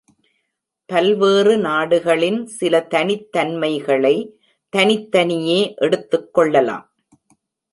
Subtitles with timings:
[0.85, 4.31] பல்வேறு நாடுகளின் சில தனித்தன்மைகளை
[4.69, 6.93] தனித்தனியே எடுத்துக் கொள்ளலாம்.